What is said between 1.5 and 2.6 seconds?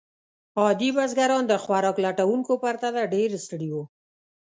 خوراک لټونکو